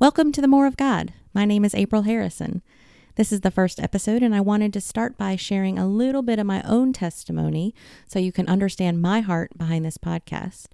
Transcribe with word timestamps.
Welcome 0.00 0.32
to 0.32 0.40
the 0.40 0.48
More 0.48 0.66
of 0.66 0.78
God. 0.78 1.12
My 1.34 1.44
name 1.44 1.62
is 1.62 1.74
April 1.74 2.02
Harrison. 2.02 2.62
This 3.16 3.32
is 3.32 3.42
the 3.42 3.50
first 3.50 3.78
episode, 3.78 4.22
and 4.22 4.34
I 4.34 4.40
wanted 4.40 4.72
to 4.72 4.80
start 4.80 5.18
by 5.18 5.36
sharing 5.36 5.78
a 5.78 5.86
little 5.86 6.22
bit 6.22 6.38
of 6.38 6.46
my 6.46 6.62
own 6.62 6.94
testimony 6.94 7.74
so 8.08 8.18
you 8.18 8.32
can 8.32 8.48
understand 8.48 9.02
my 9.02 9.20
heart 9.20 9.58
behind 9.58 9.84
this 9.84 9.98
podcast. 9.98 10.68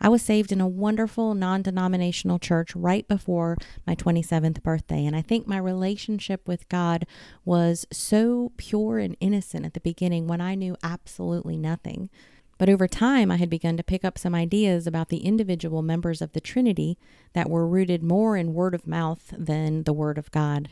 I 0.00 0.08
was 0.08 0.22
saved 0.22 0.50
in 0.50 0.60
a 0.60 0.66
wonderful 0.66 1.34
non 1.34 1.62
denominational 1.62 2.40
church 2.40 2.74
right 2.74 3.06
before 3.06 3.56
my 3.86 3.94
27th 3.94 4.60
birthday, 4.64 5.06
and 5.06 5.14
I 5.14 5.22
think 5.22 5.46
my 5.46 5.58
relationship 5.58 6.48
with 6.48 6.68
God 6.68 7.06
was 7.44 7.86
so 7.92 8.50
pure 8.56 8.98
and 8.98 9.16
innocent 9.20 9.64
at 9.64 9.74
the 9.74 9.80
beginning 9.80 10.26
when 10.26 10.40
I 10.40 10.56
knew 10.56 10.76
absolutely 10.82 11.56
nothing. 11.56 12.10
But 12.58 12.68
over 12.68 12.86
time, 12.86 13.30
I 13.30 13.36
had 13.36 13.50
begun 13.50 13.76
to 13.76 13.82
pick 13.82 14.04
up 14.04 14.18
some 14.18 14.34
ideas 14.34 14.86
about 14.86 15.08
the 15.08 15.24
individual 15.24 15.82
members 15.82 16.22
of 16.22 16.32
the 16.32 16.40
Trinity 16.40 16.98
that 17.32 17.50
were 17.50 17.66
rooted 17.66 18.02
more 18.02 18.36
in 18.36 18.54
word 18.54 18.74
of 18.74 18.86
mouth 18.86 19.32
than 19.36 19.82
the 19.82 19.92
word 19.92 20.18
of 20.18 20.30
God. 20.30 20.70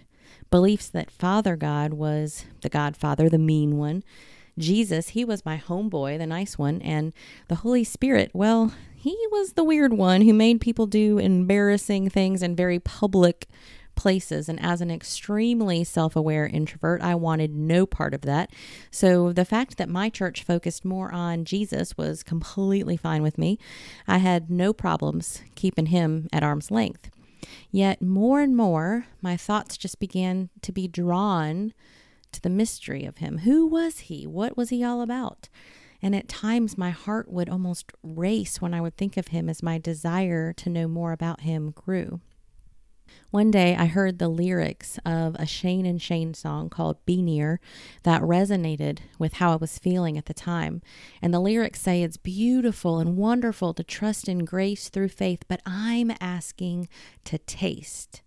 Beliefs 0.50 0.88
that 0.88 1.10
Father 1.10 1.56
God 1.56 1.94
was 1.94 2.44
the 2.62 2.68
Godfather, 2.68 3.28
the 3.28 3.38
mean 3.38 3.76
one. 3.76 4.02
Jesus, 4.58 5.10
he 5.10 5.24
was 5.24 5.46
my 5.46 5.58
homeboy, 5.58 6.18
the 6.18 6.26
nice 6.26 6.58
one. 6.58 6.80
And 6.82 7.12
the 7.48 7.56
Holy 7.56 7.84
Spirit, 7.84 8.30
well, 8.34 8.72
he 8.94 9.16
was 9.30 9.54
the 9.54 9.64
weird 9.64 9.94
one 9.94 10.22
who 10.22 10.32
made 10.32 10.60
people 10.60 10.86
do 10.86 11.18
embarrassing 11.18 12.10
things 12.10 12.42
in 12.42 12.54
very 12.54 12.78
public 12.78 13.48
places. 14.02 14.48
And 14.48 14.60
as 14.60 14.80
an 14.80 14.90
extremely 14.90 15.84
self 15.84 16.16
aware 16.16 16.44
introvert, 16.44 17.00
I 17.02 17.14
wanted 17.14 17.54
no 17.54 17.86
part 17.86 18.14
of 18.14 18.22
that. 18.22 18.50
So 18.90 19.32
the 19.32 19.44
fact 19.44 19.76
that 19.76 19.88
my 19.88 20.10
church 20.10 20.42
focused 20.42 20.84
more 20.84 21.14
on 21.14 21.44
Jesus 21.44 21.96
was 21.96 22.24
completely 22.24 22.96
fine 22.96 23.22
with 23.22 23.38
me. 23.38 23.60
I 24.08 24.18
had 24.18 24.50
no 24.50 24.72
problems 24.72 25.42
keeping 25.54 25.86
him 25.86 26.26
at 26.32 26.42
arm's 26.42 26.72
length. 26.72 27.10
Yet 27.70 28.02
more 28.02 28.40
and 28.40 28.56
more, 28.56 29.06
my 29.20 29.36
thoughts 29.36 29.76
just 29.76 30.00
began 30.00 30.50
to 30.62 30.72
be 30.72 30.88
drawn 30.88 31.72
to 32.32 32.42
the 32.42 32.50
mystery 32.50 33.04
of 33.04 33.18
him. 33.18 33.38
Who 33.38 33.68
was 33.68 34.00
he? 34.00 34.26
What 34.26 34.56
was 34.56 34.70
he 34.70 34.82
all 34.82 35.00
about? 35.00 35.48
And 36.02 36.16
at 36.16 36.26
times, 36.26 36.76
my 36.76 36.90
heart 36.90 37.30
would 37.30 37.48
almost 37.48 37.92
race 38.02 38.60
when 38.60 38.74
I 38.74 38.80
would 38.80 38.96
think 38.96 39.16
of 39.16 39.28
him 39.28 39.48
as 39.48 39.62
my 39.62 39.78
desire 39.78 40.52
to 40.54 40.70
know 40.70 40.88
more 40.88 41.12
about 41.12 41.42
him 41.42 41.70
grew. 41.70 42.20
One 43.30 43.50
day 43.50 43.74
I 43.74 43.86
heard 43.86 44.18
the 44.18 44.28
lyrics 44.28 44.98
of 45.06 45.34
a 45.36 45.46
Shane 45.46 45.86
and 45.86 46.00
Shane 46.00 46.34
song 46.34 46.68
called 46.68 47.04
Be 47.06 47.22
Near 47.22 47.60
that 48.02 48.20
resonated 48.20 48.98
with 49.18 49.34
how 49.34 49.52
I 49.52 49.56
was 49.56 49.78
feeling 49.78 50.18
at 50.18 50.26
the 50.26 50.34
time. 50.34 50.82
And 51.22 51.32
the 51.32 51.40
lyrics 51.40 51.80
say 51.80 52.02
it's 52.02 52.18
beautiful 52.18 52.98
and 52.98 53.16
wonderful 53.16 53.72
to 53.74 53.82
trust 53.82 54.28
in 54.28 54.44
grace 54.44 54.90
through 54.90 55.08
faith, 55.08 55.44
but 55.48 55.62
I'm 55.64 56.12
asking 56.20 56.88
to 57.24 57.38
taste. 57.38 58.22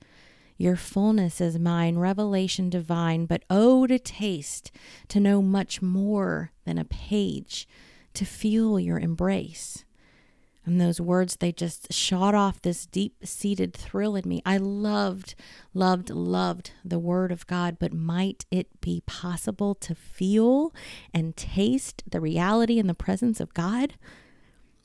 Your 0.57 0.75
fullness 0.75 1.41
is 1.41 1.59
mine, 1.59 1.97
revelation 1.97 2.69
divine, 2.69 3.25
but 3.25 3.43
oh, 3.49 3.85
to 3.87 3.99
taste, 3.99 4.71
to 5.09 5.19
know 5.19 5.41
much 5.41 5.81
more 5.81 6.51
than 6.63 6.77
a 6.77 6.85
page, 6.85 7.67
to 8.13 8.25
feel 8.25 8.79
your 8.79 8.97
embrace. 8.97 9.83
And 10.65 10.81
those 10.81 10.99
words, 10.99 11.35
they 11.35 11.51
just 11.51 11.93
shot 11.93 12.33
off 12.33 12.61
this 12.61 12.87
deep 12.87 13.17
seated 13.23 13.73
thrill 13.73 14.15
in 14.15 14.27
me. 14.27 14.41
I 14.45 14.57
loved, 14.57 15.35
loved, 15.75 16.09
loved 16.09 16.71
the 16.83 16.97
Word 16.97 17.31
of 17.31 17.45
God, 17.45 17.77
but 17.79 17.93
might 17.93 18.45
it 18.49 18.81
be 18.81 19.03
possible 19.05 19.75
to 19.75 19.93
feel 19.93 20.73
and 21.13 21.37
taste 21.37 22.03
the 22.09 22.19
reality 22.19 22.79
and 22.79 22.89
the 22.89 22.95
presence 22.95 23.39
of 23.39 23.53
God? 23.53 23.93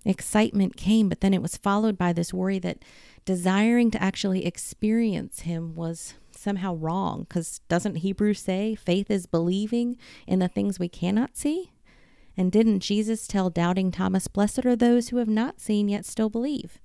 Excitement 0.05 0.77
came, 0.77 1.09
but 1.09 1.23
then 1.23 1.33
it 1.33 1.43
was 1.43 1.57
followed 1.57 1.97
by 1.97 2.13
this 2.13 2.33
worry 2.33 2.59
that 2.59 2.79
desiring 3.25 3.91
to 3.91 4.03
actually 4.03 4.45
experience 4.45 5.41
Him 5.41 5.75
was 5.75 6.15
somehow 6.31 6.75
wrong. 6.75 7.27
Because 7.29 7.61
doesn't 7.69 7.97
Hebrews 7.97 8.41
say 8.41 8.75
faith 8.75 9.11
is 9.11 9.27
believing 9.27 9.97
in 10.27 10.41
the 10.41 10.49
things 10.49 10.79
we 10.79 10.89
cannot 10.89 11.37
see? 11.37 11.71
And 12.41 12.51
didn't 12.51 12.81
Jesus 12.81 13.27
tell 13.27 13.51
doubting 13.51 13.91
Thomas, 13.91 14.27
Blessed 14.27 14.65
are 14.65 14.75
those 14.75 15.11
who 15.11 15.19
have 15.19 15.29
not 15.29 15.61
seen 15.61 15.91
yet 15.91 16.07
still 16.07 16.31
believe? 16.31 16.81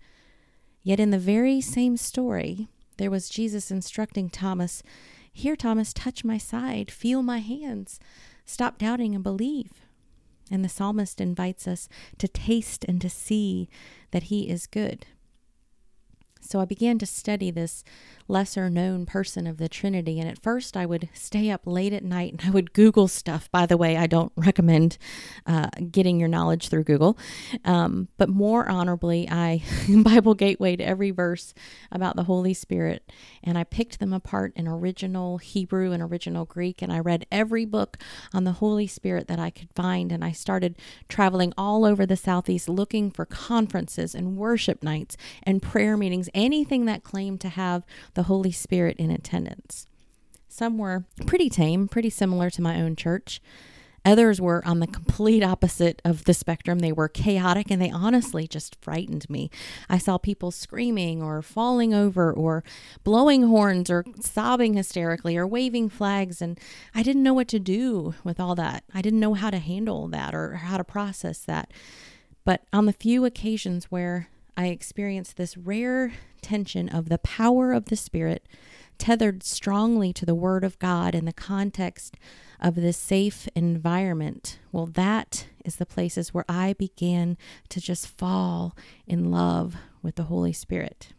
Yet 0.83 0.99
in 0.99 1.11
the 1.11 1.17
very 1.17 1.61
same 1.61 1.95
story, 1.95 2.67
there 2.97 3.09
was 3.09 3.29
Jesus 3.29 3.71
instructing 3.71 4.29
Thomas, 4.29 4.83
Here, 5.31 5.55
Thomas, 5.55 5.93
touch 5.93 6.25
my 6.25 6.37
side, 6.37 6.91
feel 6.91 7.23
my 7.23 7.37
hands, 7.37 8.01
stop 8.45 8.77
doubting 8.77 9.15
and 9.15 9.23
believe. 9.23 9.71
And 10.51 10.61
the 10.61 10.67
psalmist 10.67 11.21
invites 11.21 11.69
us 11.69 11.87
to 12.17 12.27
taste 12.27 12.83
and 12.83 12.99
to 12.99 13.09
see 13.09 13.69
that 14.11 14.23
he 14.23 14.49
is 14.49 14.67
good. 14.67 15.05
So 16.45 16.59
I 16.59 16.65
began 16.65 16.97
to 16.99 17.05
study 17.05 17.51
this 17.51 17.83
lesser 18.27 18.69
known 18.69 19.05
person 19.05 19.45
of 19.45 19.57
the 19.57 19.69
Trinity. 19.69 20.19
And 20.19 20.29
at 20.29 20.41
first, 20.41 20.75
I 20.75 20.85
would 20.85 21.09
stay 21.13 21.51
up 21.51 21.61
late 21.65 21.93
at 21.93 22.03
night 22.03 22.33
and 22.33 22.41
I 22.43 22.49
would 22.49 22.73
Google 22.73 23.07
stuff. 23.07 23.51
By 23.51 23.65
the 23.65 23.77
way, 23.77 23.97
I 23.97 24.07
don't 24.07 24.31
recommend 24.35 24.97
uh, 25.45 25.67
getting 25.91 26.19
your 26.19 26.29
knowledge 26.29 26.69
through 26.69 26.85
Google. 26.85 27.17
Um, 27.63 28.07
but 28.17 28.29
more 28.29 28.67
honorably, 28.67 29.29
I 29.29 29.63
Bible 30.03 30.35
gatewayed 30.35 30.81
every 30.81 31.11
verse 31.11 31.53
about 31.91 32.15
the 32.15 32.23
Holy 32.23 32.53
Spirit 32.53 33.11
and 33.45 33.57
I 33.57 33.63
picked 33.63 33.99
them 33.99 34.11
apart 34.11 34.53
in 34.55 34.67
original 34.67 35.37
Hebrew 35.37 35.91
and 35.91 36.01
original 36.01 36.45
Greek. 36.45 36.81
And 36.81 36.91
I 36.91 36.99
read 36.99 37.27
every 37.31 37.65
book 37.65 37.97
on 38.33 38.43
the 38.43 38.53
Holy 38.53 38.87
Spirit 38.87 39.27
that 39.27 39.39
I 39.39 39.51
could 39.51 39.69
find. 39.75 40.11
And 40.11 40.23
I 40.23 40.31
started 40.31 40.75
traveling 41.07 41.53
all 41.57 41.85
over 41.85 42.05
the 42.05 42.17
Southeast 42.17 42.67
looking 42.67 43.11
for 43.11 43.25
conferences 43.25 44.15
and 44.15 44.35
worship 44.35 44.81
nights 44.81 45.15
and 45.43 45.61
prayer 45.61 45.95
meetings, 45.95 46.29
anything 46.35 46.85
that 46.85 47.03
claimed 47.03 47.41
to 47.41 47.49
have 47.49 47.83
the 48.13 48.23
Holy 48.23 48.51
Spirit 48.51 48.97
in 48.97 49.09
attendance. 49.09 49.87
Some 50.47 50.77
were 50.77 51.05
pretty 51.25 51.49
tame, 51.49 51.87
pretty 51.87 52.09
similar 52.09 52.49
to 52.51 52.61
my 52.61 52.79
own 52.79 52.95
church. 52.95 53.41
Others 54.05 54.39
were 54.39 54.65
on 54.67 54.79
the 54.79 54.87
complete 54.87 55.43
opposite 55.43 55.99
of 56.05 56.25
the 56.25 56.33
spectrum. 56.35 56.77
They 56.77 56.91
were 56.91 57.09
chaotic 57.09 57.71
and 57.71 57.81
they 57.81 57.89
honestly 57.89 58.47
just 58.47 58.77
frightened 58.79 59.27
me. 59.29 59.49
I 59.89 59.97
saw 59.97 60.19
people 60.19 60.51
screaming 60.51 61.23
or 61.23 61.41
falling 61.41 61.91
over 61.93 62.31
or 62.31 62.63
blowing 63.03 63.47
horns 63.47 63.89
or 63.89 64.05
sobbing 64.19 64.75
hysterically 64.75 65.35
or 65.35 65.47
waving 65.47 65.89
flags, 65.89 66.39
and 66.39 66.59
I 66.93 67.01
didn't 67.01 67.23
know 67.23 67.33
what 67.33 67.47
to 67.47 67.59
do 67.59 68.13
with 68.23 68.39
all 68.39 68.53
that. 68.55 68.83
I 68.93 69.01
didn't 69.01 69.19
know 69.19 69.33
how 69.33 69.49
to 69.49 69.57
handle 69.57 70.07
that 70.09 70.35
or 70.35 70.53
how 70.53 70.77
to 70.77 70.83
process 70.83 71.39
that. 71.39 71.71
But 72.43 72.61
on 72.71 72.85
the 72.85 72.93
few 72.93 73.25
occasions 73.25 73.85
where 73.85 74.29
I 74.57 74.67
experienced 74.67 75.37
this 75.37 75.57
rare 75.57 76.13
tension 76.41 76.87
of 76.89 77.09
the 77.09 77.17
power 77.17 77.73
of 77.73 77.85
the 77.85 77.95
Spirit 77.95 78.47
tethered 78.97 79.43
strongly 79.43 80.13
to 80.13 80.25
the 80.25 80.35
Word 80.35 80.63
of 80.63 80.79
God 80.79 81.13
in 81.13 81.25
the 81.25 81.33
context 81.33 82.15
of 82.61 82.75
this 82.75 82.97
safe 82.97 83.47
environment. 83.55 84.59
Well, 84.71 84.85
that 84.85 85.47
is 85.65 85.75
the 85.75 85.85
places 85.85 86.33
where 86.33 86.45
I 86.47 86.73
began 86.73 87.37
to 87.69 87.81
just 87.81 88.07
fall 88.07 88.75
in 89.05 89.29
love 89.31 89.75
with 90.01 90.15
the 90.15 90.23
Holy 90.23 90.53
Spirit. 90.53 91.09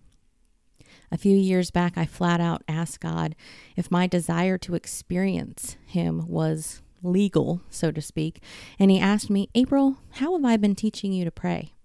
A 1.12 1.18
few 1.18 1.36
years 1.36 1.70
back, 1.70 1.96
I 1.96 2.06
flat 2.06 2.40
out 2.40 2.62
asked 2.66 3.00
God 3.00 3.36
if 3.76 3.90
my 3.90 4.06
desire 4.06 4.58
to 4.58 4.74
experience 4.74 5.76
Him 5.86 6.26
was 6.26 6.82
legal, 7.02 7.60
so 7.68 7.92
to 7.92 8.00
speak. 8.00 8.42
And 8.78 8.90
He 8.90 8.98
asked 8.98 9.30
me, 9.30 9.50
April, 9.54 9.98
how 10.12 10.32
have 10.32 10.44
I 10.44 10.56
been 10.56 10.74
teaching 10.74 11.12
you 11.12 11.24
to 11.24 11.30
pray? 11.30 11.75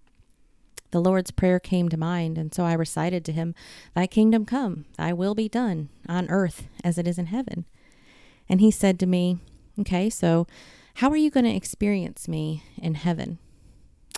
The 0.92 1.00
Lord's 1.00 1.30
Prayer 1.30 1.58
came 1.58 1.88
to 1.88 1.96
mind, 1.96 2.38
and 2.38 2.54
so 2.54 2.64
I 2.64 2.74
recited 2.74 3.24
to 3.24 3.32
him, 3.32 3.54
Thy 3.94 4.06
kingdom 4.06 4.44
come, 4.44 4.84
thy 4.96 5.12
will 5.12 5.34
be 5.34 5.48
done, 5.48 5.88
on 6.08 6.30
earth 6.30 6.68
as 6.84 6.98
it 6.98 7.08
is 7.08 7.18
in 7.18 7.26
heaven. 7.26 7.64
And 8.48 8.60
he 8.60 8.70
said 8.70 9.00
to 9.00 9.06
me, 9.06 9.38
Okay, 9.80 10.08
so 10.08 10.46
how 10.96 11.10
are 11.10 11.16
you 11.16 11.30
going 11.30 11.46
to 11.46 11.54
experience 11.54 12.28
me 12.28 12.62
in 12.76 12.94
heaven? 12.94 13.38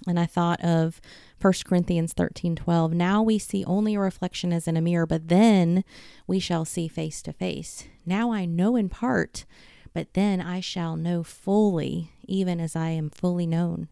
And 0.06 0.18
I 0.18 0.26
thought 0.26 0.62
of 0.62 1.00
1 1.40 1.52
Corinthians 1.64 2.12
13 2.12 2.56
12. 2.56 2.92
Now 2.92 3.22
we 3.22 3.38
see 3.38 3.64
only 3.64 3.94
a 3.94 4.00
reflection 4.00 4.52
as 4.52 4.66
in 4.66 4.76
a 4.76 4.80
mirror, 4.80 5.06
but 5.06 5.28
then 5.28 5.84
we 6.26 6.40
shall 6.40 6.64
see 6.64 6.88
face 6.88 7.22
to 7.22 7.32
face. 7.32 7.84
Now 8.04 8.32
I 8.32 8.44
know 8.44 8.76
in 8.76 8.88
part, 8.88 9.44
but 9.92 10.12
then 10.14 10.40
I 10.40 10.60
shall 10.60 10.96
know 10.96 11.22
fully, 11.22 12.10
even 12.24 12.60
as 12.60 12.74
I 12.74 12.88
am 12.90 13.08
fully 13.08 13.46
known. 13.46 13.88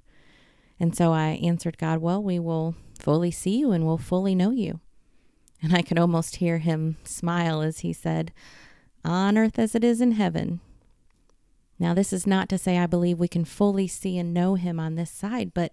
And 0.83 0.97
so 0.97 1.13
I 1.13 1.39
answered 1.45 1.79
God, 1.79 2.01
Well, 2.01 2.21
we 2.21 2.41
will 2.41 2.75
fully 2.99 3.31
see 3.31 3.57
you 3.61 3.71
and 3.71 3.87
we'll 3.87 3.99
fully 3.99 4.35
know 4.35 4.51
you. 4.51 4.81
And 5.63 5.73
I 5.73 5.81
could 5.81 5.97
almost 5.97 6.37
hear 6.37 6.59
him 6.59 6.97
smile 7.05 7.63
as 7.63 7.79
he 7.79 7.93
said, 7.93 8.33
On 9.05 9.39
earth 9.39 9.61
as 9.61 9.77
it 9.77 9.85
is 9.85 10.01
in 10.01 10.13
heaven. 10.13 10.59
Now, 11.79 11.95
this 11.95 12.13
is 12.13 12.27
not 12.27 12.49
to 12.49 12.59
say 12.59 12.79
I 12.79 12.87
believe 12.87 13.21
we 13.21 13.29
can 13.29 13.45
fully 13.45 13.87
see 13.87 14.19
and 14.19 14.35
know 14.35 14.57
him 14.57 14.81
on 14.81 14.97
this 14.97 15.11
side, 15.13 15.55
but 15.55 15.73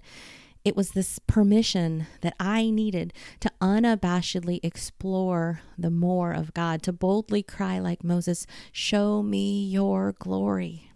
it 0.63 0.75
was 0.75 0.91
this 0.91 1.17
permission 1.17 2.05
that 2.21 2.35
I 2.39 2.69
needed 2.69 3.11
to 3.39 3.51
unabashedly 3.59 4.59
explore 4.61 5.61
the 5.75 5.89
more 5.89 6.33
of 6.33 6.53
God, 6.53 6.83
to 6.83 6.93
boldly 6.93 7.41
cry 7.41 7.79
like 7.79 8.03
Moses, 8.03 8.45
Show 8.71 9.23
me 9.23 9.65
your 9.65 10.13
glory. 10.19 10.91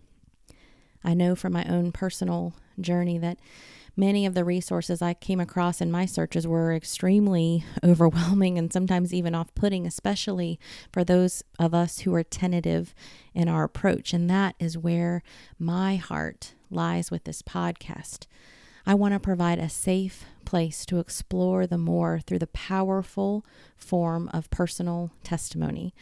I 1.04 1.16
know 1.16 1.33
from 1.33 1.54
my 1.54 1.66
own 1.66 1.92
personal 1.92 2.54
journey 2.80 3.18
that 3.18 3.39
Many 3.95 4.25
of 4.25 4.34
the 4.34 4.44
resources 4.44 5.04
I 5.04 5.13
came 5.13 5.40
across 5.40 5.80
in 5.80 5.92
my 5.92 6.07
searches 6.07 6.48
were 6.48 6.74
extremely 6.74 7.63
overwhelming 7.84 8.57
and 8.57 8.74
sometimes 8.74 9.13
even 9.13 9.36
off 9.36 9.54
putting, 9.54 9.86
especially 9.86 10.60
for 10.92 11.04
those 11.04 11.44
of 11.60 11.75
us 11.75 12.00
who 12.00 12.13
are 12.16 12.24
tentative 12.24 12.95
in 13.36 13.48
our 13.48 13.63
approach. 13.63 14.12
And 14.12 14.30
that 14.30 14.56
is 14.60 14.78
where 14.78 15.22
my 15.60 15.95
heart 15.98 16.54
lies 16.72 17.12
with 17.12 17.25
this 17.25 17.44
podcast. 17.44 18.25
I 18.86 18.95
want 18.95 19.13
to 19.13 19.19
provide 19.19 19.60
a 19.60 19.69
safe 19.69 20.25
place 20.44 20.86
to 20.88 21.00
explore 21.00 21.68
the 21.68 21.78
more 21.78 22.19
through 22.19 22.40
the 22.40 22.48
powerful 22.48 23.45
form 23.78 24.30
of 24.34 24.50
personal 24.50 25.12
testimony. 25.24 25.94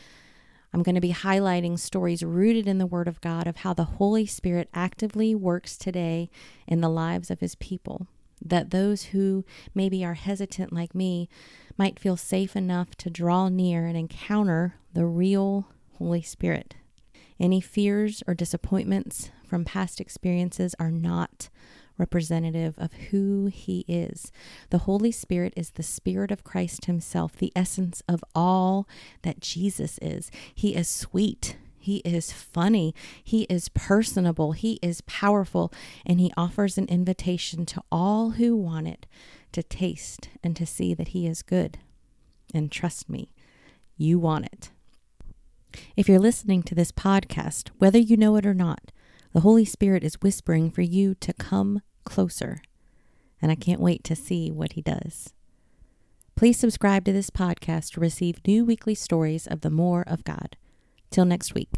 I'm 0.74 0.84
going 0.84 0.96
to 0.96 1.02
be 1.02 1.14
highlighting 1.14 1.78
stories 1.78 2.24
rooted 2.24 2.68
in 2.68 2.78
the 2.78 2.86
Word 2.86 3.08
of 3.08 3.20
God 3.22 3.46
of 3.46 3.58
how 3.58 3.74
the 3.74 3.84
Holy 3.84 4.26
Spirit 4.26 4.70
actively 4.74 5.36
works 5.36 5.78
today 5.78 6.30
in 6.66 6.82
the 6.82 6.90
lives 6.90 7.30
of 7.30 7.42
His 7.42 7.56
people. 7.56 8.08
That 8.44 8.72
those 8.72 9.06
who 9.06 9.46
maybe 9.76 10.04
are 10.04 10.14
hesitant 10.14 10.74
like 10.74 10.96
me 10.96 11.30
might 11.78 12.00
feel 12.00 12.18
safe 12.18 12.56
enough 12.56 12.96
to 12.98 13.10
draw 13.10 13.50
near 13.50 13.86
and 13.86 13.98
encounter 13.98 14.76
the 14.94 15.06
real 15.06 15.68
Holy 15.98 16.22
Spirit. 16.22 16.76
Any 17.40 17.60
fears 17.60 18.24
or 18.28 18.34
disappointments 18.34 19.30
from 19.46 19.66
past 19.66 20.00
experiences 20.00 20.76
are 20.80 20.92
not 20.92 21.50
representative 22.02 22.74
of 22.80 22.92
who 23.12 23.46
he 23.46 23.86
is. 23.88 24.32
The 24.72 24.80
Holy 24.80 25.12
Spirit 25.12 25.54
is 25.56 25.70
the 25.72 25.84
Spirit 25.84 26.32
of 26.32 26.44
Christ 26.44 26.86
Himself, 26.86 27.38
the 27.38 27.54
essence 27.56 28.02
of 28.10 28.24
all 28.34 28.90
that 29.22 29.40
Jesus 29.40 30.00
is. 30.02 30.32
He 30.54 30.76
is 30.76 30.90
sweet. 30.90 31.58
He 31.78 31.98
is 31.98 32.32
funny. 32.32 32.94
He 33.24 33.44
is 33.44 33.70
personable. 33.70 34.54
He 34.54 34.80
is 34.82 35.02
powerful. 35.02 35.72
And 36.06 36.20
He 36.20 36.34
offers 36.36 36.78
an 36.78 36.88
invitation 36.88 37.66
to 37.68 37.84
all 37.92 38.32
who 38.32 38.56
want 38.58 38.88
it 38.88 39.06
to 39.52 39.62
taste 39.62 40.30
and 40.44 40.56
to 40.56 40.66
see 40.66 40.94
that 40.96 41.10
He 41.10 41.28
is 41.28 41.44
good. 41.44 41.78
And 42.54 42.72
trust 42.72 43.10
me, 43.10 43.32
you 43.96 44.18
want 44.18 44.46
it. 44.46 44.72
If 45.96 46.10
you're 46.10 46.20
listening 46.20 46.64
to 46.64 46.76
this 46.76 46.92
podcast, 46.92 47.70
whether 47.78 48.00
you 48.00 48.18
know 48.18 48.36
it 48.36 48.46
or 48.46 48.56
not, 48.56 48.92
the 49.34 49.42
Holy 49.42 49.66
Spirit 49.66 50.04
is 50.04 50.22
whispering 50.22 50.70
for 50.70 50.82
you 50.82 51.16
to 51.16 51.32
come 51.34 51.82
closer, 52.04 52.62
and 53.42 53.52
I 53.52 53.56
can't 53.56 53.82
wait 53.82 54.04
to 54.06 54.16
see 54.16 54.52
what 54.52 54.74
he 54.74 54.82
does. 54.82 55.34
Please 56.36 56.58
subscribe 56.58 57.06
to 57.06 57.14
this 57.14 57.30
podcast 57.30 57.94
to 57.94 58.00
receive 58.00 58.46
new 58.48 58.66
weekly 58.66 58.96
stories 58.96 59.48
of 59.48 59.62
the 59.62 59.70
more 59.70 60.04
of 60.08 60.24
God. 60.24 60.56
Till 61.12 61.26
next 61.26 61.54
week. 61.54 61.70